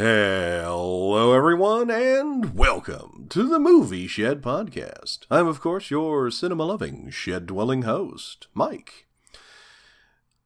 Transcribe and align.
Hello, 0.00 1.32
everyone, 1.34 1.90
and 1.90 2.54
welcome 2.54 3.26
to 3.30 3.48
the 3.48 3.58
Movie 3.58 4.06
Shed 4.06 4.40
Podcast. 4.40 5.26
I'm, 5.28 5.48
of 5.48 5.60
course, 5.60 5.90
your 5.90 6.30
cinema 6.30 6.66
loving, 6.66 7.10
shed 7.10 7.46
dwelling 7.46 7.82
host, 7.82 8.46
Mike. 8.54 9.08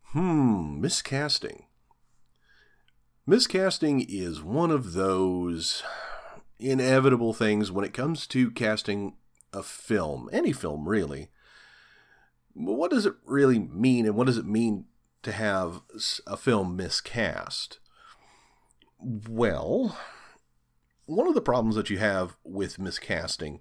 Hmm, 0.05 0.83
miscasting. 0.83 1.65
Miscasting 3.29 4.07
is 4.09 4.43
one 4.43 4.71
of 4.71 4.95
those 4.95 5.83
inevitable 6.59 7.35
things 7.35 7.71
when 7.71 7.85
it 7.85 7.93
comes 7.93 8.27
to 8.29 8.51
casting 8.53 9.17
a 9.53 9.63
film, 9.63 10.31
any 10.33 10.55
film 10.55 10.89
really. 10.89 11.29
What 12.55 12.91
does 12.91 13.05
it 13.05 13.17
really 13.27 13.59
mean, 13.59 14.07
and 14.07 14.17
what 14.17 14.29
does 14.29 14.39
it 14.39 14.47
mean 14.47 14.87
to 15.23 15.31
have 15.31 15.83
a 16.27 16.39
film 16.39 16.75
miscast? 16.75 17.81
Well, 19.05 19.97
one 21.07 21.27
of 21.27 21.35
the 21.35 21.41
problems 21.41 21.75
that 21.75 21.91
you 21.91 21.99
have 21.99 22.37
with 22.45 22.79
miscasting 22.79 23.59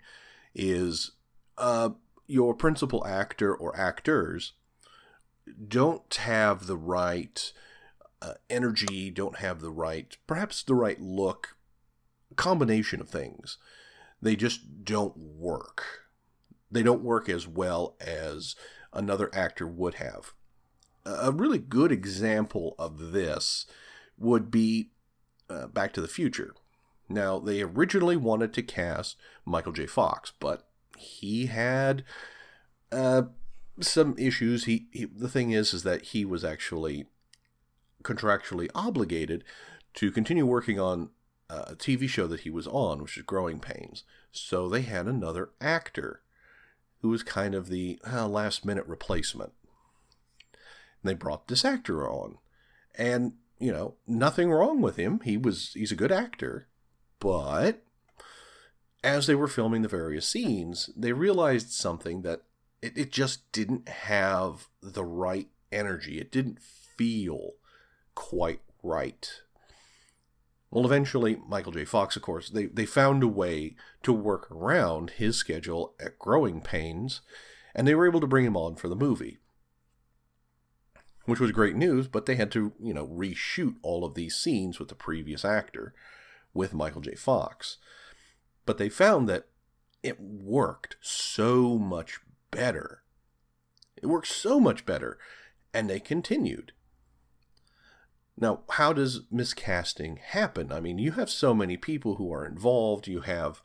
is 0.53 1.11
uh, 1.57 1.91
your 2.27 2.53
principal 2.53 3.05
actor 3.07 3.55
or 3.55 3.75
actors 3.75 4.53
don't 5.67 6.13
have 6.15 6.67
the 6.67 6.77
right 6.77 7.51
uh, 8.21 8.33
energy, 8.49 9.09
don't 9.09 9.37
have 9.37 9.61
the 9.61 9.71
right, 9.71 10.15
perhaps 10.27 10.61
the 10.61 10.75
right 10.75 11.01
look, 11.01 11.55
combination 12.35 13.01
of 13.01 13.09
things. 13.09 13.57
They 14.21 14.35
just 14.35 14.85
don't 14.85 15.17
work. 15.17 15.83
They 16.69 16.83
don't 16.83 17.03
work 17.03 17.27
as 17.27 17.47
well 17.47 17.95
as 17.99 18.55
another 18.93 19.29
actor 19.33 19.67
would 19.67 19.95
have. 19.95 20.33
A 21.03 21.31
really 21.31 21.57
good 21.57 21.91
example 21.91 22.75
of 22.77 23.11
this 23.11 23.65
would 24.17 24.51
be 24.51 24.91
uh, 25.51 25.67
Back 25.67 25.93
to 25.93 26.01
the 26.01 26.07
Future. 26.07 26.53
Now, 27.09 27.39
they 27.39 27.61
originally 27.61 28.15
wanted 28.15 28.53
to 28.53 28.63
cast 28.63 29.17
Michael 29.45 29.73
J. 29.73 29.85
Fox, 29.85 30.31
but 30.39 30.67
he 30.97 31.47
had 31.47 32.03
uh, 32.91 33.23
some 33.79 34.15
issues. 34.17 34.65
He, 34.65 34.87
he 34.91 35.05
the 35.05 35.29
thing 35.29 35.51
is, 35.51 35.73
is 35.73 35.83
that 35.83 36.03
he 36.03 36.23
was 36.23 36.45
actually 36.45 37.07
contractually 38.03 38.69
obligated 38.73 39.43
to 39.95 40.11
continue 40.11 40.45
working 40.45 40.79
on 40.79 41.09
uh, 41.49 41.65
a 41.67 41.75
TV 41.75 42.07
show 42.07 42.27
that 42.27 42.41
he 42.41 42.49
was 42.49 42.67
on, 42.67 43.01
which 43.01 43.17
is 43.17 43.23
Growing 43.23 43.59
Pains. 43.59 44.03
So 44.31 44.69
they 44.69 44.81
had 44.81 45.07
another 45.07 45.49
actor 45.59 46.21
who 47.01 47.09
was 47.09 47.23
kind 47.23 47.53
of 47.53 47.67
the 47.67 47.99
uh, 48.09 48.27
last 48.27 48.63
minute 48.63 48.85
replacement. 48.87 49.51
And 50.53 51.09
they 51.09 51.13
brought 51.13 51.47
this 51.47 51.65
actor 51.65 52.07
on. 52.07 52.37
And 52.97 53.33
you 53.61 53.71
know, 53.71 53.93
nothing 54.07 54.51
wrong 54.51 54.81
with 54.81 54.95
him. 54.97 55.21
He 55.23 55.37
was 55.37 55.71
he's 55.73 55.91
a 55.91 55.95
good 55.95 56.11
actor, 56.11 56.67
but 57.19 57.83
as 59.03 59.27
they 59.27 59.35
were 59.35 59.47
filming 59.47 59.83
the 59.83 59.87
various 59.87 60.27
scenes, 60.27 60.89
they 60.97 61.13
realized 61.13 61.69
something 61.69 62.23
that 62.23 62.41
it, 62.81 62.97
it 62.97 63.11
just 63.11 63.51
didn't 63.51 63.87
have 63.87 64.67
the 64.81 65.05
right 65.05 65.47
energy. 65.71 66.19
It 66.19 66.31
didn't 66.31 66.59
feel 66.61 67.51
quite 68.15 68.61
right. 68.81 69.31
Well, 70.71 70.85
eventually, 70.85 71.37
Michael 71.47 71.73
J. 71.73 71.85
Fox, 71.85 72.15
of 72.15 72.21
course, 72.21 72.49
they, 72.49 72.65
they 72.65 72.85
found 72.85 73.23
a 73.23 73.27
way 73.27 73.75
to 74.03 74.13
work 74.13 74.49
around 74.51 75.11
his 75.11 75.35
schedule 75.35 75.93
at 75.99 76.17
Growing 76.17 76.61
Pains, 76.61 77.21
and 77.75 77.87
they 77.87 77.93
were 77.93 78.07
able 78.07 78.21
to 78.21 78.27
bring 78.27 78.45
him 78.45 78.55
on 78.57 78.75
for 78.75 78.87
the 78.87 78.95
movie 78.95 79.39
which 81.31 81.39
was 81.39 81.51
great 81.51 81.77
news, 81.77 82.09
but 82.09 82.25
they 82.25 82.35
had 82.35 82.51
to, 82.51 82.73
you 82.77 82.93
know, 82.93 83.07
reshoot 83.07 83.75
all 83.81 84.03
of 84.03 84.15
these 84.15 84.35
scenes 84.35 84.79
with 84.79 84.89
the 84.89 84.95
previous 84.95 85.45
actor, 85.45 85.93
with 86.53 86.73
Michael 86.73 86.99
J. 86.99 87.15
Fox. 87.15 87.77
But 88.65 88.77
they 88.77 88.89
found 88.89 89.29
that 89.29 89.47
it 90.03 90.19
worked 90.19 90.97
so 90.99 91.77
much 91.77 92.19
better. 92.51 93.03
It 93.95 94.07
worked 94.07 94.27
so 94.27 94.59
much 94.59 94.85
better, 94.85 95.17
and 95.73 95.89
they 95.89 96.01
continued. 96.01 96.73
Now, 98.37 98.63
how 98.71 98.91
does 98.91 99.21
miscasting 99.33 100.17
happen? 100.17 100.69
I 100.69 100.81
mean, 100.81 100.97
you 100.97 101.13
have 101.13 101.29
so 101.29 101.53
many 101.53 101.77
people 101.77 102.15
who 102.15 102.33
are 102.33 102.45
involved, 102.45 103.07
you 103.07 103.21
have 103.21 103.61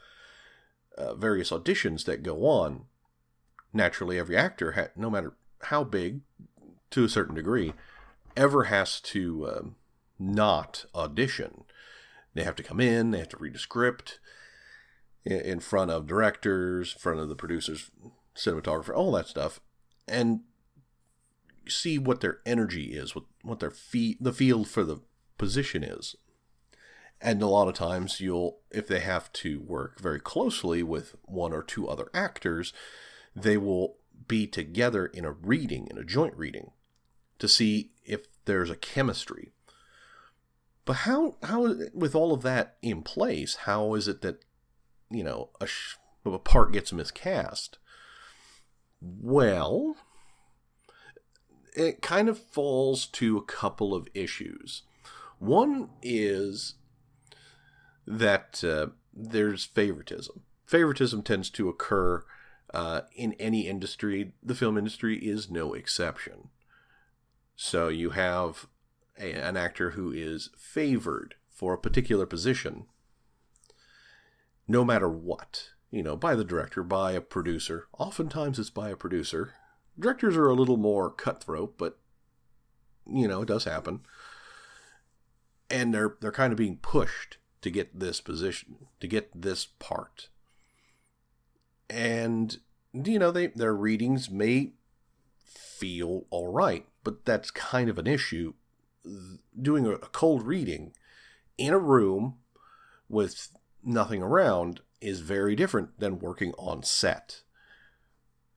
uh, 0.96 1.16
various 1.16 1.50
auditions 1.50 2.04
that 2.04 2.22
go 2.22 2.46
on. 2.46 2.84
Naturally, 3.72 4.20
every 4.20 4.36
actor, 4.36 4.72
ha- 4.72 4.88
no 4.94 5.10
matter 5.10 5.34
how 5.62 5.82
big, 5.82 6.20
to 6.90 7.04
a 7.04 7.08
certain 7.08 7.34
degree, 7.34 7.72
ever 8.36 8.64
has 8.64 9.00
to 9.00 9.48
um, 9.48 9.76
not 10.18 10.84
audition. 10.94 11.64
They 12.34 12.44
have 12.44 12.56
to 12.56 12.62
come 12.62 12.80
in, 12.80 13.10
they 13.10 13.18
have 13.18 13.30
to 13.30 13.38
read 13.38 13.54
a 13.54 13.58
script 13.58 14.18
in 15.24 15.60
front 15.60 15.90
of 15.90 16.06
directors, 16.06 16.92
in 16.92 17.00
front 17.00 17.20
of 17.20 17.28
the 17.28 17.34
producers, 17.34 17.90
cinematographer, 18.36 18.94
all 18.94 19.12
that 19.12 19.26
stuff, 19.26 19.60
and 20.06 20.40
see 21.66 21.98
what 21.98 22.20
their 22.20 22.38
energy 22.46 22.92
is, 22.92 23.14
what 23.14 23.24
what 23.42 23.60
their 23.60 23.70
fee- 23.70 24.18
the 24.20 24.32
field 24.32 24.68
for 24.68 24.84
the 24.84 25.00
position 25.38 25.82
is. 25.82 26.14
And 27.20 27.42
a 27.42 27.46
lot 27.46 27.68
of 27.68 27.74
times 27.74 28.20
you'll 28.20 28.60
if 28.70 28.86
they 28.86 29.00
have 29.00 29.32
to 29.34 29.60
work 29.60 30.00
very 30.00 30.20
closely 30.20 30.82
with 30.82 31.16
one 31.24 31.52
or 31.52 31.62
two 31.62 31.88
other 31.88 32.08
actors, 32.14 32.72
they 33.34 33.56
will 33.56 33.96
be 34.28 34.46
together 34.46 35.06
in 35.06 35.24
a 35.24 35.32
reading, 35.32 35.88
in 35.90 35.98
a 35.98 36.04
joint 36.04 36.36
reading 36.36 36.70
to 37.38 37.48
see 37.48 37.90
if 38.04 38.26
there's 38.44 38.70
a 38.70 38.76
chemistry. 38.76 39.52
But 40.84 40.98
how 40.98 41.36
how 41.42 41.74
with 41.92 42.14
all 42.14 42.32
of 42.32 42.42
that 42.42 42.76
in 42.80 43.02
place, 43.02 43.56
how 43.56 43.94
is 43.94 44.06
it 44.08 44.22
that 44.22 44.44
you 45.10 45.24
know 45.24 45.50
a, 45.60 45.68
a 46.24 46.38
part 46.38 46.72
gets 46.72 46.92
miscast? 46.92 47.78
Well, 49.00 49.96
it 51.74 52.02
kind 52.02 52.28
of 52.28 52.38
falls 52.38 53.06
to 53.06 53.36
a 53.36 53.42
couple 53.44 53.94
of 53.94 54.08
issues. 54.14 54.82
One 55.38 55.90
is 56.02 56.74
that 58.06 58.62
uh, 58.64 58.88
there's 59.12 59.64
favoritism. 59.64 60.42
Favoritism 60.66 61.22
tends 61.22 61.50
to 61.50 61.68
occur 61.68 62.24
uh, 62.72 63.02
in 63.14 63.34
any 63.34 63.68
industry. 63.68 64.32
The 64.42 64.54
film 64.54 64.78
industry 64.78 65.18
is 65.18 65.50
no 65.50 65.74
exception. 65.74 66.48
So 67.56 67.88
you 67.88 68.10
have 68.10 68.66
a, 69.18 69.32
an 69.32 69.56
actor 69.56 69.90
who 69.90 70.12
is 70.12 70.50
favored 70.56 71.34
for 71.50 71.72
a 71.72 71.78
particular 71.78 72.26
position, 72.26 72.84
no 74.68 74.84
matter 74.84 75.08
what, 75.08 75.70
you 75.90 76.02
know, 76.02 76.16
by 76.16 76.34
the 76.34 76.44
director, 76.44 76.82
by 76.82 77.12
a 77.12 77.20
producer. 77.20 77.86
Oftentimes 77.98 78.58
it's 78.58 78.70
by 78.70 78.90
a 78.90 78.96
producer. 78.96 79.54
Directors 79.98 80.36
are 80.36 80.48
a 80.48 80.54
little 80.54 80.76
more 80.76 81.10
cutthroat, 81.10 81.78
but 81.78 81.98
you 83.10 83.26
know, 83.26 83.42
it 83.42 83.48
does 83.48 83.64
happen. 83.64 84.00
And 85.70 85.94
they're 85.94 86.16
they're 86.20 86.32
kind 86.32 86.52
of 86.52 86.58
being 86.58 86.76
pushed 86.76 87.38
to 87.62 87.70
get 87.70 87.98
this 87.98 88.20
position, 88.20 88.86
to 89.00 89.08
get 89.08 89.30
this 89.34 89.64
part. 89.64 90.28
And 91.88 92.58
you 92.92 93.18
know, 93.18 93.30
they 93.30 93.48
their 93.48 93.74
readings 93.74 94.30
may 94.30 94.72
feel 95.44 96.26
all 96.30 96.52
right, 96.52 96.86
but 97.06 97.24
that's 97.24 97.52
kind 97.52 97.88
of 97.88 98.00
an 98.00 98.08
issue. 98.08 98.54
Doing 99.62 99.86
a 99.86 99.96
cold 99.98 100.42
reading 100.42 100.92
in 101.56 101.72
a 101.72 101.78
room 101.78 102.38
with 103.08 103.50
nothing 103.84 104.24
around 104.24 104.80
is 105.00 105.20
very 105.20 105.54
different 105.54 106.00
than 106.00 106.18
working 106.18 106.52
on 106.58 106.82
set. 106.82 107.42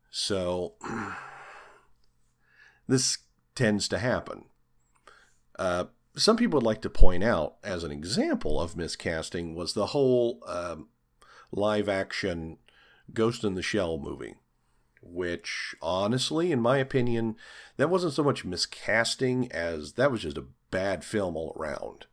So, 0.10 0.74
this 2.88 3.20
tends 3.54 3.88
to 3.90 4.00
happen. 4.00 4.46
Uh, 5.60 5.86
some 6.16 6.36
people 6.36 6.58
would 6.58 6.66
like 6.66 6.82
to 6.82 6.90
point 6.90 7.24
out, 7.24 7.58
as 7.64 7.84
an 7.84 7.92
example 7.92 8.60
of 8.60 8.74
miscasting, 8.74 9.54
was 9.54 9.74
the 9.74 9.88
whole 9.88 10.42
um, 10.48 10.88
live 11.52 11.88
action 11.88 12.58
Ghost 13.14 13.44
in 13.44 13.54
the 13.54 13.62
Shell 13.62 14.00
movie 14.00 14.38
which 15.02 15.76
honestly, 15.82 16.52
in 16.52 16.62
my 16.62 16.78
opinion, 16.78 17.36
that 17.78 17.90
wasn't 17.90 18.14
so 18.14 18.24
much 18.24 18.46
miscasting 18.46 19.50
as 19.52 19.94
that 19.94 20.12
was 20.12 20.22
just 20.22 20.38
a 20.38 20.46
bad 20.72 21.04
film 21.04 21.36
all 21.36 21.56
around. 21.58 22.06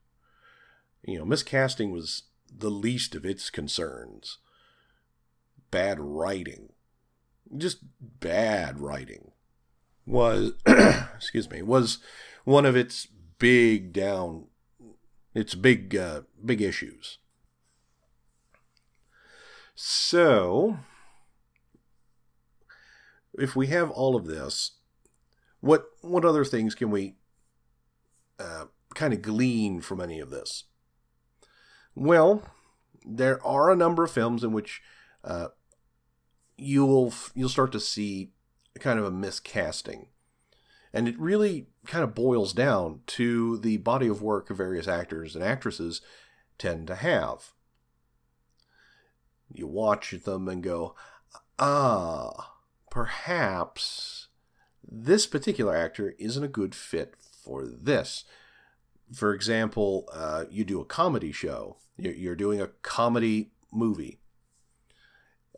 You 1.03 1.19
know, 1.19 1.25
miscasting 1.25 1.93
was 1.93 2.25
the 2.57 2.71
least 2.71 3.15
of 3.15 3.25
its 3.25 3.51
concerns. 3.51 4.39
Bad 5.71 5.99
writing. 6.01 6.73
Just 7.57 7.79
bad 8.01 8.81
writing 8.81 9.33
was 10.05 10.53
excuse 10.67 11.51
me, 11.51 11.63
was 11.63 11.99
one 12.45 12.65
of 12.65 12.77
its 12.77 13.07
big 13.39 13.93
down 13.93 14.47
its 15.35 15.55
big 15.55 15.95
uh, 15.95 16.23
big 16.45 16.63
issues. 16.63 17.19
So, 19.75 20.79
if 23.39 23.57
we 23.57 23.69
have 23.69 23.91
all 23.91 24.17
of 24.17 24.27
this, 24.27 24.73
what 25.61 25.87
what 26.01 26.25
other 26.25 26.45
things 26.45 26.75
can 26.75 26.91
we 26.91 27.17
uh, 28.39 28.67
kind 28.95 29.13
of 29.13 29.23
glean 29.23 29.81
from 29.81 30.01
any 30.01 30.21
of 30.21 30.31
this? 30.31 30.65
Well, 31.95 32.43
there 33.05 33.45
are 33.47 33.71
a 33.71 33.77
number 33.77 34.05
of 34.05 34.11
films 34.11 34.45
in 34.45 34.53
which 34.53 34.83
uh, 35.25 35.49
you'll 36.57 37.13
you'll 37.35 37.49
start 37.49 37.73
to 37.73 37.81
see 37.81 38.33
kind 38.79 38.99
of 38.99 39.05
a 39.05 39.11
miscasting, 39.11 40.07
and 40.93 41.09
it 41.09 41.19
really 41.19 41.69
kind 41.87 42.05
of 42.05 42.15
boils 42.15 42.53
down 42.53 43.01
to 43.07 43.59
the 43.59 43.79
body 43.79 44.09
of 44.09 44.23
work 44.23 44.49
various 44.49 44.89
actors 44.89 45.35
and 45.35 45.45
actresses 45.45 46.01
tend 46.59 46.87
to 46.89 46.95
have. 46.97 47.53
You 49.53 49.67
watch 49.67 50.11
them 50.11 50.49
and 50.49 50.63
go, 50.63 50.97
ah, 51.59 52.56
perhaps 52.97 54.29
this 54.83 55.27
particular 55.27 55.77
actor 55.77 56.15
isn't 56.19 56.45
a 56.45 56.49
good 56.49 56.75
fit 56.75 57.13
for 57.21 57.67
this. 57.67 58.25
For 59.13 59.35
example, 59.35 60.09
uh, 60.15 60.45
you 60.51 60.65
do 60.65 60.81
a 60.81 60.87
comedy 60.87 61.31
show, 61.31 61.77
you're 61.99 62.35
doing 62.35 62.59
a 62.59 62.69
comedy 62.81 63.51
movie, 63.71 64.19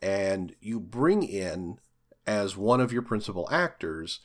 and 0.03 0.57
you 0.61 0.81
bring 0.81 1.23
in 1.23 1.79
as 2.27 2.57
one 2.57 2.81
of 2.81 2.93
your 2.93 3.03
principal 3.03 3.49
actors 3.53 4.19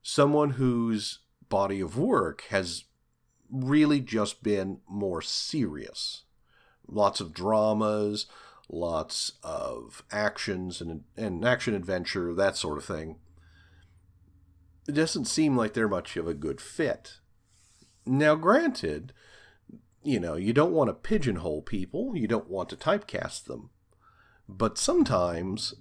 someone 0.00 0.52
whose 0.52 1.18
body 1.50 1.82
of 1.82 1.98
work 1.98 2.46
has 2.48 2.84
really 3.50 4.00
just 4.00 4.42
been 4.42 4.80
more 4.88 5.20
serious. 5.20 6.22
Lots 6.86 7.20
of 7.20 7.34
dramas, 7.34 8.24
lots 8.68 9.32
of 9.42 10.02
actions 10.10 10.80
and, 10.80 11.04
and 11.16 11.44
action 11.44 11.74
adventure, 11.74 12.34
that 12.34 12.56
sort 12.56 12.78
of 12.78 12.84
thing. 12.84 13.16
It 14.86 14.92
doesn't 14.92 15.26
seem 15.26 15.56
like 15.56 15.74
they're 15.74 15.88
much 15.88 16.16
of 16.16 16.26
a 16.26 16.34
good 16.34 16.60
fit. 16.60 17.18
Now, 18.06 18.34
granted, 18.34 19.12
you 20.02 20.18
know, 20.18 20.34
you 20.34 20.52
don't 20.52 20.72
want 20.72 20.88
to 20.88 20.94
pigeonhole 20.94 21.62
people, 21.62 22.16
you 22.16 22.26
don't 22.26 22.48
want 22.48 22.68
to 22.70 22.76
typecast 22.76 23.44
them. 23.44 23.70
But 24.48 24.78
sometimes 24.78 25.74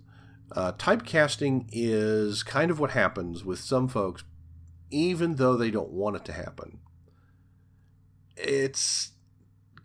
uh, 0.52 0.74
typecasting 0.74 1.70
is 1.72 2.44
kind 2.44 2.70
of 2.70 2.80
what 2.80 2.92
happens 2.92 3.46
with 3.46 3.60
some 3.60 3.88
folks, 3.88 4.24
even 4.90 5.36
though 5.36 5.56
they 5.56 5.72
don't 5.72 5.92
want 5.92 6.18
it 6.18 6.26
to 6.26 6.34
happen. 6.34 6.80
It's 8.36 9.12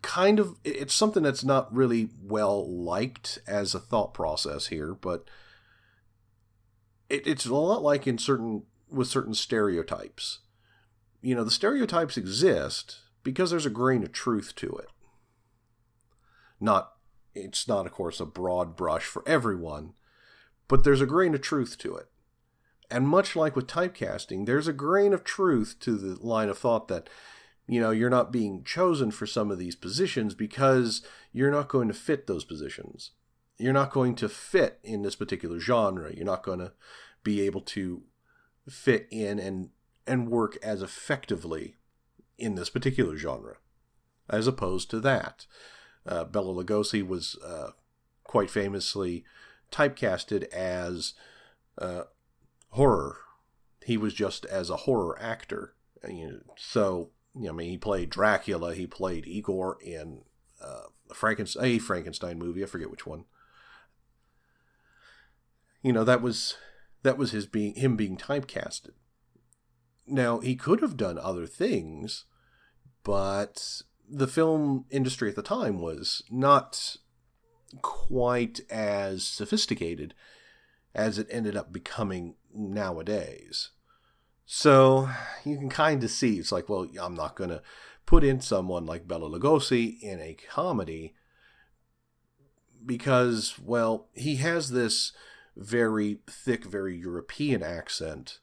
kind 0.03 0.37
of 0.37 0.57
it's 0.63 0.93
something 0.93 1.23
that's 1.23 1.43
not 1.43 1.73
really 1.73 2.09
well 2.21 2.69
liked 2.69 3.39
as 3.47 3.73
a 3.73 3.79
thought 3.79 4.13
process 4.13 4.67
here, 4.67 4.93
but 4.93 5.23
it, 7.09 7.25
it's 7.25 7.45
a 7.47 7.55
lot 7.55 7.81
like 7.81 8.05
in 8.05 8.19
certain 8.19 8.63
with 8.91 9.07
certain 9.07 9.33
stereotypes. 9.33 10.39
You 11.21 11.33
know, 11.33 11.43
the 11.43 11.49
stereotypes 11.49 12.17
exist 12.17 12.99
because 13.23 13.49
there's 13.49 13.65
a 13.65 13.71
grain 13.71 14.03
of 14.03 14.11
truth 14.11 14.53
to 14.57 14.69
it. 14.75 14.89
Not 16.59 16.91
it's 17.33 17.67
not 17.67 17.85
of 17.85 17.93
course 17.93 18.19
a 18.19 18.25
broad 18.25 18.75
brush 18.75 19.05
for 19.05 19.27
everyone, 19.27 19.93
but 20.67 20.83
there's 20.83 21.01
a 21.01 21.07
grain 21.07 21.33
of 21.33 21.41
truth 21.41 21.77
to 21.79 21.95
it. 21.95 22.07
And 22.91 23.07
much 23.07 23.35
like 23.35 23.55
with 23.55 23.67
typecasting, 23.67 24.45
there's 24.45 24.67
a 24.67 24.73
grain 24.73 25.13
of 25.13 25.23
truth 25.23 25.77
to 25.79 25.95
the 25.95 26.23
line 26.23 26.49
of 26.49 26.57
thought 26.57 26.89
that 26.89 27.09
you 27.67 27.79
know, 27.79 27.91
you're 27.91 28.09
not 28.09 28.31
being 28.31 28.63
chosen 28.63 29.11
for 29.11 29.25
some 29.25 29.49
of 29.49 29.57
these 29.57 29.75
positions 29.75 30.35
because 30.35 31.01
you're 31.31 31.51
not 31.51 31.69
going 31.69 31.87
to 31.87 31.93
fit 31.93 32.27
those 32.27 32.43
positions. 32.43 33.11
You're 33.57 33.73
not 33.73 33.91
going 33.91 34.15
to 34.15 34.27
fit 34.27 34.79
in 34.83 35.03
this 35.03 35.15
particular 35.15 35.59
genre. 35.59 36.13
You're 36.13 36.25
not 36.25 36.43
going 36.43 36.59
to 36.59 36.73
be 37.23 37.41
able 37.41 37.61
to 37.61 38.03
fit 38.69 39.07
in 39.11 39.39
and 39.39 39.69
and 40.05 40.29
work 40.29 40.57
as 40.61 40.81
effectively 40.81 41.75
in 42.37 42.55
this 42.55 42.69
particular 42.69 43.15
genre, 43.15 43.55
as 44.29 44.47
opposed 44.47 44.89
to 44.89 44.99
that. 44.99 45.45
Uh, 46.05 46.25
Bela 46.25 46.63
Lugosi 46.63 47.05
was 47.05 47.37
uh, 47.45 47.69
quite 48.25 48.49
famously 48.49 49.23
typecasted 49.71 50.43
as 50.51 51.13
uh, 51.77 52.03
horror. 52.69 53.17
He 53.85 53.95
was 53.95 54.13
just 54.13 54.45
as 54.45 54.69
a 54.69 54.77
horror 54.77 55.17
actor. 55.21 55.75
You 56.05 56.27
know, 56.27 56.39
so 56.57 57.11
I 57.35 57.51
mean, 57.51 57.69
he 57.69 57.77
played 57.77 58.09
Dracula. 58.09 58.75
He 58.75 58.85
played 58.85 59.25
Igor 59.25 59.77
in 59.81 60.23
uh, 60.63 60.87
a 61.09 61.13
Frankenstein 61.13 62.39
movie. 62.39 62.63
I 62.63 62.67
forget 62.67 62.91
which 62.91 63.05
one. 63.05 63.25
You 65.81 65.91
know 65.91 66.03
that 66.05 66.21
was 66.21 66.55
that 67.01 67.17
was 67.17 67.31
his 67.31 67.45
being 67.45 67.75
him 67.75 67.97
being 67.97 68.17
typecasted. 68.17 68.91
Now 70.07 70.39
he 70.39 70.55
could 70.55 70.81
have 70.81 70.95
done 70.95 71.17
other 71.17 71.45
things, 71.45 72.25
but 73.03 73.81
the 74.09 74.27
film 74.27 74.85
industry 74.89 75.29
at 75.29 75.35
the 75.35 75.41
time 75.41 75.81
was 75.81 76.23
not 76.29 76.97
quite 77.81 78.61
as 78.69 79.23
sophisticated 79.23 80.13
as 80.93 81.17
it 81.17 81.27
ended 81.29 81.57
up 81.57 81.73
becoming 81.73 82.35
nowadays. 82.53 83.71
So 84.45 85.09
you 85.45 85.57
can 85.57 85.69
kind 85.69 86.03
of 86.03 86.09
see 86.09 86.37
it's 86.37 86.51
like, 86.51 86.69
well, 86.69 86.87
I'm 86.99 87.15
not 87.15 87.35
going 87.35 87.49
to 87.49 87.61
put 88.05 88.23
in 88.23 88.41
someone 88.41 88.85
like 88.85 89.07
Bela 89.07 89.29
Lugosi 89.29 90.01
in 90.01 90.19
a 90.19 90.35
comedy 90.49 91.15
because, 92.85 93.57
well, 93.59 94.07
he 94.13 94.37
has 94.37 94.69
this 94.69 95.13
very 95.55 96.19
thick, 96.27 96.65
very 96.65 96.97
European 96.97 97.63
accent. 97.63 98.39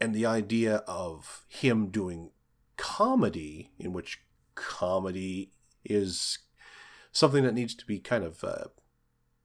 And 0.00 0.14
the 0.14 0.26
idea 0.26 0.76
of 0.86 1.44
him 1.48 1.88
doing 1.88 2.30
comedy, 2.76 3.70
in 3.78 3.92
which 3.92 4.22
comedy 4.54 5.52
is 5.84 6.38
something 7.12 7.44
that 7.44 7.54
needs 7.54 7.74
to 7.74 7.86
be 7.86 7.98
kind 7.98 8.24
of 8.24 8.42
uh, 8.42 8.64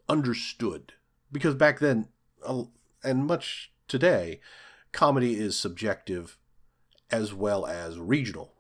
understood. 0.10 0.94
Because 1.32 1.56
back 1.56 1.80
then, 1.80 2.08
and 3.04 3.26
much 3.26 3.72
today, 3.88 4.40
comedy 4.98 5.36
is 5.36 5.56
subjective 5.56 6.40
as 7.12 7.32
well 7.32 7.68
as 7.68 8.00
regional. 8.00 8.52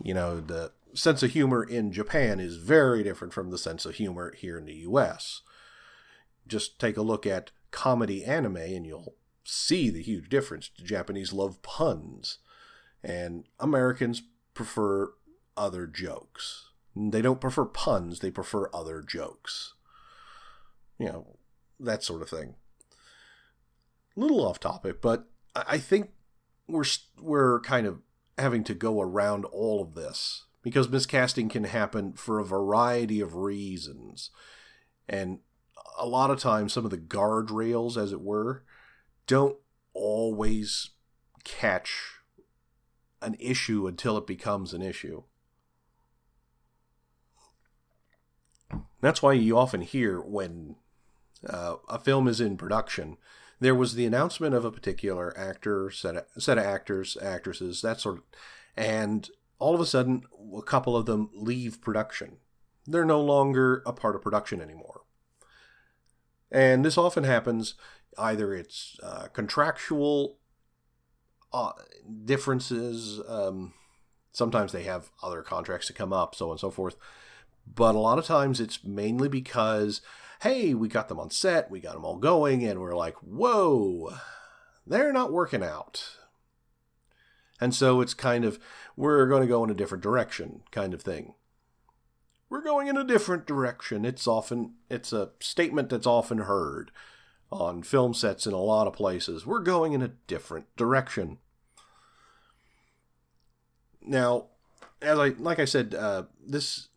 You 0.00 0.14
know, 0.14 0.38
the 0.38 0.70
sense 0.94 1.24
of 1.24 1.32
humor 1.32 1.64
in 1.64 1.90
Japan 1.90 2.38
is 2.38 2.54
very 2.54 3.02
different 3.02 3.32
from 3.32 3.50
the 3.50 3.58
sense 3.58 3.84
of 3.84 3.96
humor 3.96 4.32
here 4.32 4.56
in 4.56 4.66
the 4.66 4.86
US. 4.86 5.42
Just 6.46 6.78
take 6.78 6.96
a 6.96 7.02
look 7.02 7.26
at 7.26 7.50
comedy 7.72 8.24
anime 8.24 8.58
and 8.58 8.86
you'll 8.86 9.16
see 9.42 9.90
the 9.90 10.02
huge 10.02 10.28
difference. 10.28 10.70
The 10.78 10.84
Japanese 10.84 11.32
love 11.32 11.60
puns, 11.62 12.38
and 13.02 13.46
Americans 13.58 14.22
prefer 14.54 15.14
other 15.56 15.88
jokes. 15.88 16.70
They 16.94 17.22
don't 17.22 17.40
prefer 17.40 17.64
puns, 17.64 18.20
they 18.20 18.30
prefer 18.30 18.70
other 18.72 19.02
jokes. 19.02 19.74
You 20.96 21.06
know, 21.06 21.26
that 21.80 22.04
sort 22.04 22.22
of 22.22 22.30
thing 22.30 22.54
little 24.20 24.46
off 24.46 24.60
topic, 24.60 25.00
but 25.00 25.26
I 25.54 25.78
think 25.78 26.10
we're 26.68 26.84
we're 27.20 27.60
kind 27.60 27.86
of 27.86 28.00
having 28.38 28.64
to 28.64 28.74
go 28.74 29.00
around 29.00 29.44
all 29.46 29.82
of 29.82 29.94
this 29.94 30.44
because 30.62 30.88
miscasting 30.88 31.50
can 31.50 31.64
happen 31.64 32.12
for 32.12 32.38
a 32.38 32.44
variety 32.44 33.20
of 33.20 33.34
reasons, 33.34 34.30
and 35.08 35.40
a 35.98 36.06
lot 36.06 36.30
of 36.30 36.38
times 36.38 36.72
some 36.72 36.84
of 36.84 36.90
the 36.90 36.98
guardrails, 36.98 37.96
as 37.96 38.12
it 38.12 38.20
were, 38.20 38.64
don't 39.26 39.56
always 39.92 40.90
catch 41.44 42.20
an 43.22 43.36
issue 43.38 43.86
until 43.86 44.16
it 44.16 44.26
becomes 44.26 44.72
an 44.72 44.82
issue. 44.82 45.22
That's 49.00 49.22
why 49.22 49.32
you 49.32 49.56
often 49.56 49.80
hear 49.80 50.20
when 50.20 50.76
uh, 51.48 51.76
a 51.88 51.98
film 51.98 52.28
is 52.28 52.40
in 52.40 52.56
production 52.56 53.16
there 53.60 53.74
was 53.74 53.94
the 53.94 54.06
announcement 54.06 54.54
of 54.54 54.64
a 54.64 54.72
particular 54.72 55.36
actor, 55.38 55.90
set 55.90 56.16
of, 56.16 56.24
set 56.38 56.58
of 56.58 56.64
actors, 56.64 57.16
actresses, 57.20 57.82
that 57.82 58.00
sort 58.00 58.16
of, 58.16 58.22
and 58.76 59.28
all 59.58 59.74
of 59.74 59.80
a 59.80 59.86
sudden, 59.86 60.22
a 60.56 60.62
couple 60.62 60.96
of 60.96 61.06
them 61.06 61.30
leave 61.34 61.80
production. 61.80 62.38
They're 62.86 63.04
no 63.04 63.20
longer 63.20 63.82
a 63.84 63.92
part 63.92 64.16
of 64.16 64.22
production 64.22 64.60
anymore. 64.60 65.02
And 66.50 66.84
this 66.84 66.98
often 66.98 67.24
happens 67.24 67.74
either 68.18 68.54
it's 68.54 68.98
uh, 69.02 69.28
contractual 69.32 70.38
uh, 71.52 71.72
differences, 72.24 73.20
um, 73.28 73.74
sometimes 74.32 74.72
they 74.72 74.84
have 74.84 75.10
other 75.22 75.42
contracts 75.42 75.86
to 75.88 75.92
come 75.92 76.12
up, 76.12 76.34
so 76.34 76.46
on 76.46 76.52
and 76.52 76.60
so 76.60 76.70
forth. 76.70 76.96
But 77.72 77.94
a 77.94 77.98
lot 77.98 78.18
of 78.18 78.24
times 78.24 78.60
it's 78.60 78.84
mainly 78.84 79.28
because 79.28 80.00
hey, 80.42 80.74
we 80.74 80.88
got 80.88 81.08
them 81.08 81.20
on 81.20 81.30
set, 81.30 81.70
we 81.70 81.80
got 81.80 81.94
them 81.94 82.04
all 82.04 82.16
going, 82.16 82.64
and 82.64 82.80
we're 82.80 82.96
like, 82.96 83.16
whoa, 83.16 84.14
they're 84.86 85.12
not 85.12 85.32
working 85.32 85.62
out. 85.62 86.16
And 87.60 87.74
so 87.74 88.00
it's 88.00 88.14
kind 88.14 88.44
of, 88.44 88.58
we're 88.96 89.26
going 89.26 89.42
to 89.42 89.48
go 89.48 89.62
in 89.64 89.70
a 89.70 89.74
different 89.74 90.02
direction 90.02 90.62
kind 90.70 90.94
of 90.94 91.02
thing. 91.02 91.34
We're 92.48 92.62
going 92.62 92.88
in 92.88 92.96
a 92.96 93.04
different 93.04 93.46
direction. 93.46 94.04
It's 94.04 94.26
often, 94.26 94.74
it's 94.88 95.12
a 95.12 95.30
statement 95.40 95.90
that's 95.90 96.06
often 96.06 96.38
heard 96.38 96.90
on 97.52 97.82
film 97.82 98.14
sets 98.14 98.46
in 98.46 98.52
a 98.52 98.58
lot 98.58 98.86
of 98.86 98.92
places. 98.92 99.44
We're 99.44 99.60
going 99.60 99.92
in 99.92 100.02
a 100.02 100.12
different 100.26 100.74
direction. 100.76 101.38
Now, 104.02 104.46
as 105.02 105.18
I 105.18 105.28
like 105.30 105.58
I 105.58 105.64
said, 105.64 105.94
uh, 105.94 106.24
this 106.44 106.88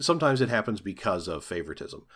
sometimes 0.00 0.40
it 0.40 0.48
happens 0.48 0.80
because 0.80 1.28
of 1.28 1.44
favoritism, 1.44 2.06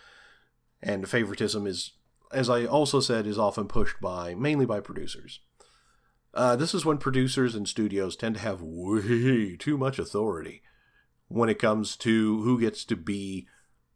and 0.87 1.09
favoritism 1.09 1.66
is, 1.66 1.93
as 2.33 2.49
I 2.49 2.64
also 2.64 3.00
said, 3.00 3.26
is 3.26 3.38
often 3.38 3.66
pushed 3.66 4.00
by 4.00 4.35
mainly 4.37 4.64
by 4.64 4.78
producers. 4.78 5.40
Uh, 6.33 6.55
this 6.55 6.75
is 6.75 6.85
when 6.85 6.99
producers 6.99 7.57
and 7.57 7.66
studios 7.66 8.14
tend 8.14 8.37
to 8.37 8.40
have 8.43 8.62
way 8.62 9.57
too 9.57 9.76
much 9.76 9.99
authority 9.99 10.62
when 11.26 11.49
it 11.49 11.59
comes 11.59 11.97
to 11.97 12.40
who 12.43 12.61
gets 12.61 12.85
to 12.85 12.95
be 12.95 13.49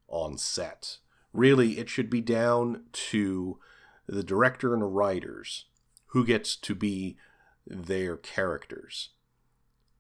on 0.08 0.36
set. 0.36 0.98
Really, 1.32 1.78
it 1.78 1.88
should 1.88 2.10
be 2.10 2.20
down 2.20 2.82
to 2.92 3.60
the 4.08 4.24
director 4.24 4.74
and 4.74 4.82
the 4.82 4.86
writers 4.86 5.66
who 6.06 6.26
gets 6.26 6.56
to 6.56 6.74
be 6.74 7.16
their 7.64 8.16
characters. 8.16 9.10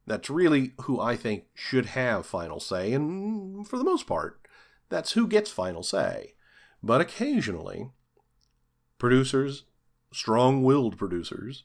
That's 0.08 0.28
really 0.28 0.72
who 0.82 0.98
I 0.98 1.14
think 1.14 1.44
should 1.54 1.86
have 1.86 2.26
final 2.26 2.58
say, 2.58 2.92
and 2.92 3.68
for 3.68 3.78
the 3.78 3.84
most 3.84 4.08
part, 4.08 4.40
that's 4.88 5.12
who 5.12 5.28
gets 5.28 5.52
final 5.52 5.84
say. 5.84 6.34
But 6.82 7.00
occasionally, 7.00 7.90
producers, 8.98 9.64
strong 10.12 10.62
willed 10.62 10.96
producers, 10.96 11.64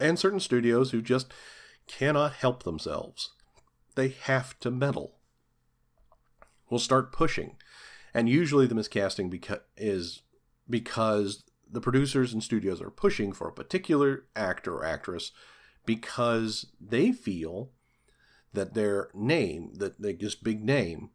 and 0.00 0.18
certain 0.18 0.40
studios 0.40 0.90
who 0.90 1.02
just 1.02 1.32
cannot 1.86 2.34
help 2.34 2.62
themselves. 2.62 3.32
They 3.94 4.08
have 4.08 4.58
to 4.60 4.70
meddle. 4.70 5.16
Will 6.68 6.78
start 6.78 7.12
pushing. 7.12 7.56
And 8.12 8.28
usually 8.28 8.66
the 8.66 8.74
miscasting 8.74 9.32
beca- 9.32 9.60
is 9.76 10.22
because 10.68 11.44
the 11.70 11.80
producers 11.80 12.32
and 12.32 12.42
studios 12.42 12.80
are 12.80 12.90
pushing 12.90 13.32
for 13.32 13.48
a 13.48 13.52
particular 13.52 14.24
actor 14.34 14.76
or 14.76 14.84
actress 14.84 15.32
because 15.84 16.66
they 16.80 17.12
feel 17.12 17.70
that 18.52 18.74
their 18.74 19.08
name, 19.14 19.72
that 19.74 20.00
they, 20.00 20.14
this 20.14 20.34
big 20.34 20.64
name, 20.64 21.10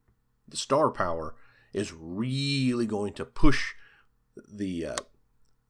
the 0.47 0.57
star 0.57 0.89
power, 0.89 1.35
is 1.73 1.93
really 1.93 2.85
going 2.85 3.13
to 3.13 3.25
push 3.25 3.73
the 4.35 4.85
uh, 4.85 4.95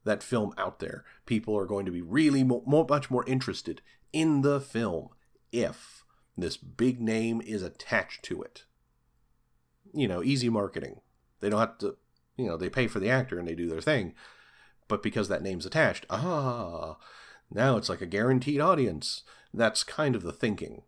that 0.03 0.23
film 0.23 0.53
out 0.57 0.79
there. 0.79 1.03
People 1.25 1.57
are 1.57 1.65
going 1.65 1.85
to 1.85 1.91
be 1.91 2.01
really 2.01 2.43
mo- 2.43 2.63
much 2.89 3.09
more 3.09 3.25
interested 3.25 3.81
in 4.11 4.41
the 4.41 4.59
film 4.59 5.09
if 5.51 6.03
this 6.37 6.57
big 6.57 6.99
name 6.99 7.41
is 7.41 7.61
attached 7.61 8.23
to 8.23 8.41
it. 8.41 8.63
You 9.93 10.07
know, 10.07 10.23
easy 10.23 10.49
marketing. 10.49 11.01
They 11.39 11.49
don't 11.49 11.59
have 11.59 11.77
to, 11.79 11.97
you 12.37 12.47
know, 12.47 12.57
they 12.57 12.69
pay 12.69 12.87
for 12.87 12.99
the 12.99 13.09
actor 13.09 13.37
and 13.37 13.47
they 13.47 13.55
do 13.55 13.69
their 13.69 13.81
thing. 13.81 14.13
But 14.87 15.03
because 15.03 15.27
that 15.27 15.43
name's 15.43 15.65
attached, 15.65 16.05
ah, 16.09 16.97
now 17.49 17.77
it's 17.77 17.89
like 17.89 18.01
a 18.01 18.05
guaranteed 18.05 18.59
audience. 18.59 19.23
That's 19.53 19.83
kind 19.83 20.15
of 20.15 20.23
the 20.23 20.33
thinking. 20.33 20.83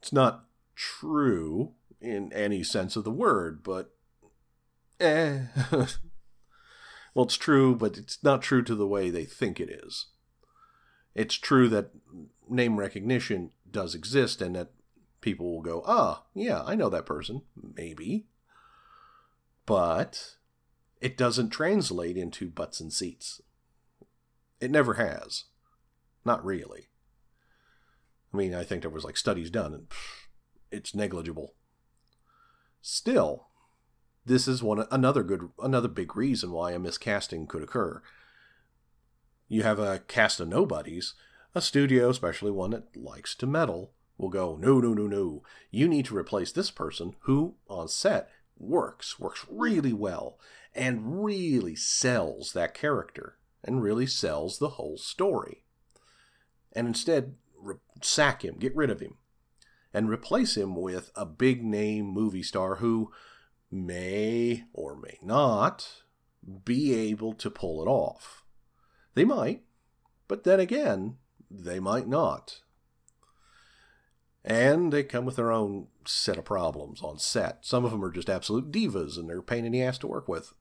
It's 0.00 0.12
not 0.12 0.44
true 0.74 1.72
in 2.00 2.32
any 2.32 2.62
sense 2.62 2.96
of 2.96 3.04
the 3.04 3.10
word, 3.10 3.62
but 3.62 3.95
eh. 5.00 5.40
Well, 7.16 7.24
it's 7.24 7.38
true, 7.38 7.74
but 7.74 7.96
it's 7.96 8.22
not 8.22 8.42
true 8.42 8.62
to 8.62 8.74
the 8.74 8.86
way 8.86 9.08
they 9.08 9.24
think 9.24 9.58
it 9.58 9.70
is. 9.70 10.08
It's 11.14 11.36
true 11.36 11.66
that 11.70 11.92
name 12.46 12.76
recognition 12.78 13.52
does 13.70 13.94
exist 13.94 14.42
and 14.42 14.54
that 14.54 14.72
people 15.22 15.50
will 15.50 15.62
go, 15.62 15.82
ah, 15.86 16.24
yeah, 16.34 16.62
I 16.62 16.74
know 16.74 16.90
that 16.90 17.06
person. 17.06 17.40
Maybe. 17.74 18.26
But 19.64 20.36
it 21.00 21.16
doesn't 21.16 21.48
translate 21.48 22.18
into 22.18 22.50
butts 22.50 22.80
and 22.80 22.92
seats. 22.92 23.40
It 24.60 24.70
never 24.70 24.94
has. 24.94 25.44
Not 26.22 26.44
really. 26.44 26.88
I 28.34 28.36
mean, 28.36 28.54
I 28.54 28.62
think 28.62 28.82
there 28.82 28.90
was 28.90 29.04
like 29.04 29.16
studies 29.16 29.48
done 29.48 29.72
and 29.72 29.88
pff, 29.88 30.28
it's 30.70 30.94
negligible. 30.94 31.54
Still, 32.82 33.46
this 34.26 34.48
is 34.48 34.62
one 34.62 34.86
another 34.90 35.22
good 35.22 35.48
another 35.62 35.88
big 35.88 36.16
reason 36.16 36.50
why 36.50 36.72
a 36.72 36.78
miscasting 36.78 37.48
could 37.48 37.62
occur. 37.62 38.02
You 39.48 39.62
have 39.62 39.78
a 39.78 40.00
cast 40.00 40.40
of 40.40 40.48
nobodies, 40.48 41.14
a 41.54 41.60
studio, 41.62 42.10
especially 42.10 42.50
one 42.50 42.70
that 42.70 42.96
likes 42.96 43.36
to 43.36 43.46
meddle, 43.46 43.92
will 44.18 44.28
go, 44.28 44.56
no, 44.56 44.80
no, 44.80 44.92
no, 44.92 45.06
no. 45.06 45.42
You 45.70 45.86
need 45.86 46.06
to 46.06 46.16
replace 46.16 46.50
this 46.50 46.72
person 46.72 47.14
who, 47.20 47.54
on 47.68 47.86
set, 47.86 48.28
works, 48.58 49.20
works 49.20 49.46
really 49.48 49.92
well, 49.92 50.40
and 50.74 51.24
really 51.24 51.76
sells 51.76 52.52
that 52.52 52.74
character, 52.74 53.38
and 53.62 53.82
really 53.82 54.06
sells 54.06 54.58
the 54.58 54.70
whole 54.70 54.98
story. 54.98 55.62
And 56.72 56.88
instead, 56.88 57.36
re- 57.56 57.76
sack 58.02 58.44
him, 58.44 58.56
get 58.58 58.74
rid 58.74 58.90
of 58.90 59.00
him, 59.00 59.18
and 59.94 60.10
replace 60.10 60.56
him 60.56 60.74
with 60.74 61.12
a 61.14 61.24
big 61.24 61.64
name 61.64 62.06
movie 62.06 62.42
star 62.42 62.76
who 62.76 63.12
may 63.70 64.64
or 64.72 64.96
may 64.96 65.18
not 65.22 66.02
be 66.64 66.94
able 66.94 67.32
to 67.34 67.50
pull 67.50 67.82
it 67.82 67.86
off. 67.86 68.44
They 69.14 69.24
might, 69.24 69.62
but 70.28 70.44
then 70.44 70.60
again, 70.60 71.16
they 71.50 71.80
might 71.80 72.08
not. 72.08 72.60
And 74.44 74.92
they 74.92 75.02
come 75.02 75.24
with 75.24 75.36
their 75.36 75.50
own 75.50 75.88
set 76.04 76.38
of 76.38 76.44
problems 76.44 77.02
on 77.02 77.18
set. 77.18 77.58
Some 77.62 77.84
of 77.84 77.90
them 77.90 78.04
are 78.04 78.12
just 78.12 78.30
absolute 78.30 78.70
divas 78.70 79.18
and 79.18 79.28
they're 79.28 79.40
a 79.40 79.42
pain 79.42 79.64
in 79.64 79.72
the 79.72 79.82
ass 79.82 79.98
to 79.98 80.06
work 80.06 80.28
with. 80.28 80.54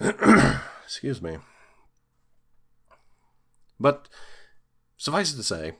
Excuse 0.84 1.22
me. 1.22 1.38
But 3.78 4.08
suffice 4.96 5.32
it 5.32 5.36
to 5.36 5.42
say, 5.42 5.72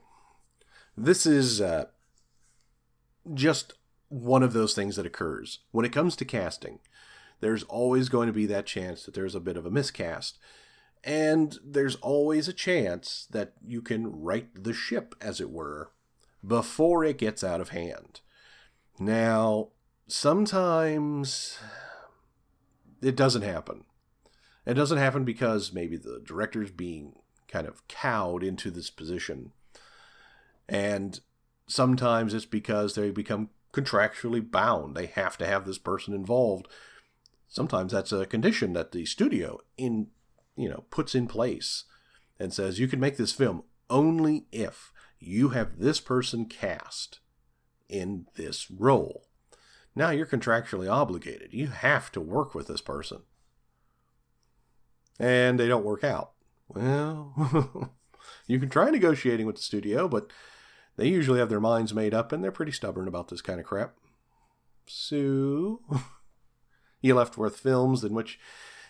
this 0.96 1.26
is 1.26 1.60
uh, 1.60 1.86
just 3.32 3.74
one 4.12 4.42
of 4.42 4.52
those 4.52 4.74
things 4.74 4.96
that 4.96 5.06
occurs. 5.06 5.60
When 5.70 5.86
it 5.86 5.92
comes 5.92 6.16
to 6.16 6.24
casting, 6.24 6.80
there's 7.40 7.62
always 7.64 8.08
going 8.08 8.26
to 8.26 8.32
be 8.32 8.46
that 8.46 8.66
chance 8.66 9.04
that 9.04 9.14
there's 9.14 9.34
a 9.34 9.40
bit 9.40 9.56
of 9.56 9.64
a 9.64 9.70
miscast. 9.70 10.38
And 11.02 11.58
there's 11.64 11.96
always 11.96 12.46
a 12.46 12.52
chance 12.52 13.26
that 13.30 13.54
you 13.66 13.80
can 13.82 14.20
right 14.20 14.48
the 14.54 14.74
ship, 14.74 15.14
as 15.20 15.40
it 15.40 15.50
were, 15.50 15.90
before 16.46 17.04
it 17.04 17.18
gets 17.18 17.42
out 17.42 17.60
of 17.60 17.70
hand. 17.70 18.20
Now, 18.98 19.68
sometimes 20.06 21.58
it 23.00 23.16
doesn't 23.16 23.42
happen. 23.42 23.84
It 24.66 24.74
doesn't 24.74 24.98
happen 24.98 25.24
because 25.24 25.72
maybe 25.72 25.96
the 25.96 26.22
director's 26.24 26.70
being 26.70 27.14
kind 27.48 27.66
of 27.66 27.88
cowed 27.88 28.44
into 28.44 28.70
this 28.70 28.90
position. 28.90 29.52
And 30.68 31.18
sometimes 31.66 32.34
it's 32.34 32.46
because 32.46 32.94
they 32.94 33.10
become 33.10 33.50
contractually 33.72 34.48
bound. 34.48 34.96
They 34.96 35.06
have 35.06 35.36
to 35.38 35.46
have 35.46 35.66
this 35.66 35.78
person 35.78 36.14
involved. 36.14 36.68
Sometimes 37.48 37.92
that's 37.92 38.12
a 38.12 38.26
condition 38.26 38.72
that 38.72 38.92
the 38.92 39.04
studio 39.04 39.58
in 39.76 40.08
you 40.56 40.68
know 40.68 40.84
puts 40.90 41.14
in 41.14 41.26
place 41.26 41.84
and 42.38 42.52
says 42.52 42.78
you 42.78 42.88
can 42.88 43.00
make 43.00 43.16
this 43.16 43.32
film 43.32 43.64
only 43.88 44.46
if 44.52 44.92
you 45.18 45.50
have 45.50 45.78
this 45.78 46.00
person 46.00 46.46
cast 46.46 47.20
in 47.88 48.26
this 48.36 48.70
role. 48.70 49.28
Now 49.94 50.10
you're 50.10 50.26
contractually 50.26 50.90
obligated. 50.90 51.52
You 51.52 51.68
have 51.68 52.10
to 52.12 52.20
work 52.20 52.54
with 52.54 52.66
this 52.66 52.80
person. 52.80 53.22
And 55.18 55.60
they 55.60 55.68
don't 55.68 55.84
work 55.84 56.02
out. 56.02 56.32
Well, 56.68 57.92
you 58.46 58.58
can 58.58 58.70
try 58.70 58.90
negotiating 58.90 59.46
with 59.46 59.56
the 59.56 59.62
studio, 59.62 60.08
but 60.08 60.32
they 60.96 61.08
usually 61.08 61.38
have 61.38 61.48
their 61.48 61.60
minds 61.60 61.94
made 61.94 62.14
up 62.14 62.32
and 62.32 62.42
they're 62.42 62.52
pretty 62.52 62.72
stubborn 62.72 63.08
about 63.08 63.28
this 63.28 63.40
kind 63.40 63.60
of 63.60 63.66
crap. 63.66 63.94
So, 64.86 65.80
you 67.00 67.14
left 67.14 67.38
with 67.38 67.56
films 67.58 68.04
in 68.04 68.14
which 68.14 68.38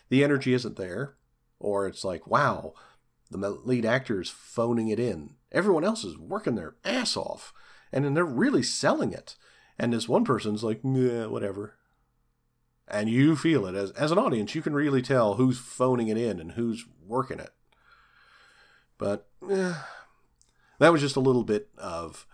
the 0.09 0.25
energy 0.25 0.53
isn't 0.53 0.77
there, 0.77 1.15
or 1.59 1.87
it's 1.87 2.05
like, 2.05 2.27
wow, 2.27 2.75
the 3.31 3.51
lead 3.51 3.87
actor 3.87 4.21
is 4.21 4.29
phoning 4.29 4.89
it 4.89 5.01
in. 5.01 5.35
Everyone 5.51 5.85
else 5.85 6.05
is 6.05 6.19
working 6.19 6.55
their 6.55 6.75
ass 6.85 7.17
off, 7.17 7.53
and 7.93 8.05
then 8.05 8.15
they're 8.15 8.25
really 8.25 8.63
selling 8.63 9.13
it. 9.13 9.37
And 9.79 9.93
this 9.93 10.09
one 10.09 10.25
person's 10.25 10.63
like, 10.63 10.81
yeah, 10.85 11.27
whatever. 11.27 11.77
And 12.89 13.09
you 13.09 13.37
feel 13.37 13.67
it 13.67 13.75
as 13.75 13.91
as 13.93 14.13
an 14.13 14.19
audience, 14.19 14.55
you 14.55 14.61
can 14.61 14.75
really 14.75 15.03
tell 15.03 15.35
who's 15.35 15.59
phoning 15.59 16.09
it 16.09 16.19
in 16.19 16.41
and 16.41 16.53
who's 16.53 16.85
working 17.07 17.39
it. 17.41 17.51
But 18.99 19.29
eh, 19.51 19.75
that 20.83 20.93
was 20.93 21.01
just 21.01 21.17
a 21.17 21.21
little 21.21 21.45
bit 21.45 21.69
of 21.79 22.27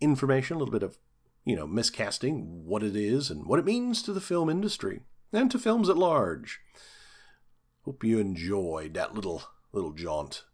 information, 0.00 0.56
a 0.56 0.58
little 0.58 0.72
bit 0.72 0.82
of, 0.82 0.98
you 1.44 1.56
know, 1.56 1.66
miscasting, 1.66 2.44
what 2.64 2.82
it 2.82 2.94
is 2.94 3.30
and 3.30 3.46
what 3.46 3.58
it 3.58 3.64
means 3.64 4.02
to 4.02 4.12
the 4.12 4.20
film 4.20 4.50
industry 4.50 5.00
and 5.32 5.50
to 5.50 5.58
films 5.58 5.88
at 5.88 5.96
large. 5.96 6.60
Hope 7.84 8.04
you 8.04 8.18
enjoyed 8.18 8.94
that 8.94 9.14
little 9.14 9.44
little 9.72 9.92
jaunt. 9.92 10.44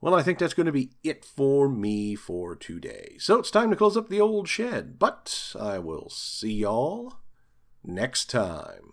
Well, 0.00 0.14
I 0.14 0.22
think 0.22 0.38
that's 0.38 0.54
going 0.54 0.66
to 0.66 0.72
be 0.72 0.92
it 1.02 1.24
for 1.24 1.68
me 1.68 2.14
for 2.14 2.54
today. 2.54 3.16
So 3.18 3.38
it's 3.38 3.50
time 3.50 3.70
to 3.70 3.76
close 3.76 3.96
up 3.96 4.08
the 4.08 4.20
old 4.20 4.48
shed, 4.48 4.98
but 4.98 5.54
I 5.58 5.78
will 5.80 6.08
see 6.08 6.52
y'all 6.52 7.14
next 7.82 8.30
time. 8.30 8.92